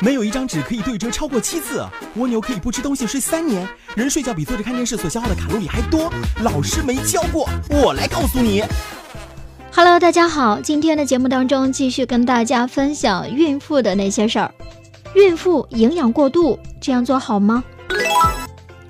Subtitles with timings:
[0.00, 1.84] 没有一张纸可以对折超过七次。
[2.16, 3.68] 蜗牛可以不吃东西睡三年。
[3.94, 6.12] 人睡觉比坐着看电视所消耗的卡路里还多。
[6.42, 8.64] 老师没教过，我来告诉你。
[9.74, 14.52] Hello，大家好，今天的节目当中继续跟大家分享孕妇的那些事儿。
[15.14, 17.62] 孕妇营养过度，这样做好吗？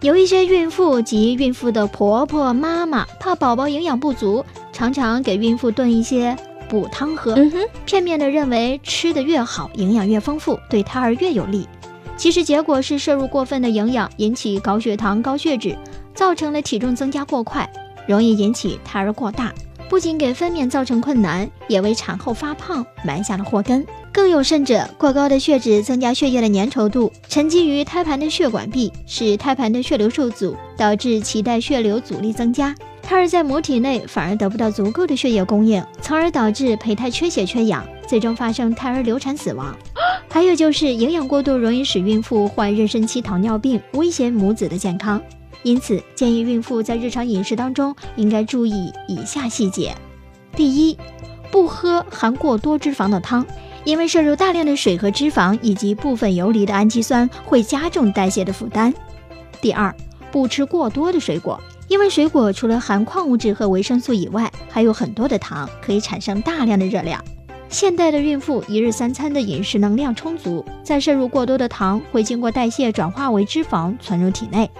[0.00, 6.36] 有一些孕妇及孕妇的婆婆妈妈怕宝宝营养不足，常常给孕妇炖一些
[6.72, 7.36] 补汤喝，
[7.84, 11.68] 片面的认为吃的越好，营养越丰富，对胎儿越有利。
[12.16, 15.76] 其实结果是摄入过分的营养，引起高血糖、高血脂，
[16.14, 17.70] 造成了体重增加过快，
[18.06, 19.52] 容易引起胎儿过大，
[19.92, 23.84] 不仅给分娩造成困难，也为产后发胖埋下了祸根。
[24.10, 32.74] 更有甚者，过高的血脂增加血液的粘稠度，沉积于胎盘的血管壁，使胎盘的血流受阻，导致脐带血流阻力增加。
[33.02, 39.76] 胎儿在母体内反而得不到足够的血液供应，从而导致胚胎缺血缺氧，最终发生胎儿流产死亡。
[40.30, 45.20] 还有就是营养过度容易使孕妇患妊娠期糖尿病，威胁母子的健康。
[45.62, 49.94] 因此，建议孕妇在日常饮食当中应该注意以下细节：
[50.56, 50.96] 第一，
[51.50, 53.46] 不喝含过多脂肪的汤。
[53.84, 58.94] 因为摄入大量的水和脂肪，以及部分游离的氨基酸，会加重代谢的负担。
[59.60, 59.92] 第二，
[60.30, 67.20] 不吃过多的水果，因为水果除了含矿物质和维生素以外，还有很多的糖，可以产生大量的热量。
[67.68, 74.70] 现代的孕妇一日三餐的饮食能量充足，再摄入过多的糖，会经过代谢转化为脂肪存入体内。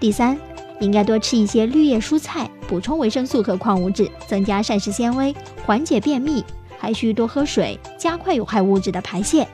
[0.00, 0.36] 第三，
[0.80, 5.34] 应该多吃一些绿叶蔬菜，补充维生素和矿物质，增加膳食纤维，
[5.66, 6.42] 缓解便秘。
[6.78, 9.46] 还需多喝水，加快有害物质的排泄。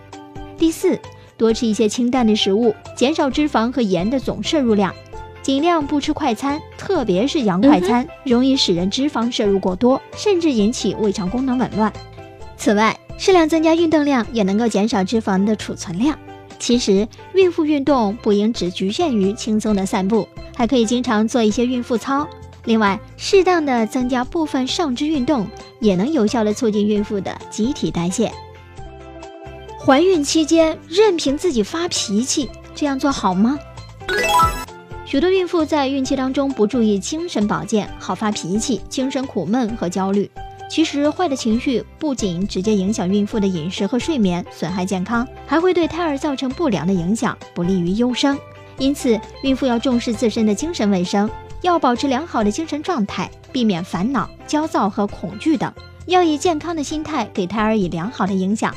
[0.57, 0.97] 第四，
[1.37, 4.95] 多吃一些清淡的食物，减少脂肪和盐的总摄入量，
[5.43, 11.93] 尽量不吃快餐，特别是洋快餐，容易使人脂肪摄入过多，甚至引起胃肠功能紊乱。
[12.57, 16.17] 此外，适量增加运动量，也能够减少脂肪的储存量。
[16.61, 22.27] 其实，孕妇运动不应只局限于轻松的散步，还可以经常做一些孕妇操。
[22.65, 25.47] 另外，适当的增加部分上肢运动，
[25.79, 28.33] 也能有效的促进孕妇的机体代谢。
[29.79, 33.57] 怀孕期间任凭自己发脾气，这样做好吗？
[35.05, 40.29] 许多孕妇在孕期当中不注意精神保健，好发脾气，精神苦闷和焦虑。
[40.69, 48.37] 其实，坏的情绪不仅直接影响孕妇的饮食和睡眠，损害健康，还会对胎儿造成不良的影响，不利于优生。
[48.79, 51.29] 因此，孕妇要重视自身的精神卫生。
[51.63, 55.73] 要保持良好的精神状态，避免烦恼、焦躁和恐惧等。
[56.05, 58.73] 要以健康的心态给胎儿以良好的影响。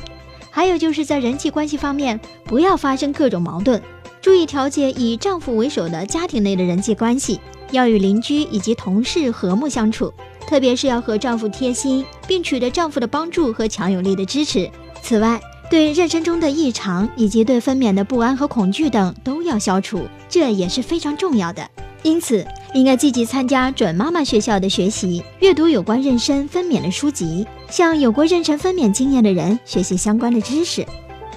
[0.50, 3.80] 还有就是在人际关系方面，不要发生各种矛盾，
[4.20, 7.38] 注意调节以丈夫为首的家庭内的人际关系。
[7.70, 10.12] 要与邻居以及同事和睦相处，
[10.48, 14.68] 特别是要和丈夫贴心，并取得丈夫的帮助和强有力的支持。
[15.00, 15.40] 此外，
[15.70, 21.66] 对妊娠中的异常以及对分娩的不安和恐惧等都要消除，这也是非常重要的。
[22.02, 22.46] 因此。
[22.72, 30.86] 应该积极参加准妈妈学校的学习，阅读有关妊娠分娩的书籍，向有过妊娠分娩经验的人学习相关的知识。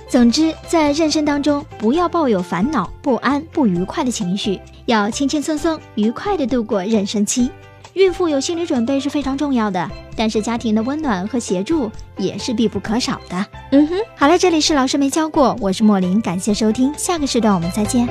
[0.08, 7.50] 总之，在妊娠当中，不要抱有烦恼、不安、不愉快的情绪，要轻轻松松、愉快地度过妊娠期。
[7.94, 13.46] 孕妇有心理准备是非常重要的，但是家庭的温暖和协助也是必不可少的。
[13.72, 18.08] 嗯哼，好了，这里是老师没教过，我是莫林，感谢收听，下个时段我们再见。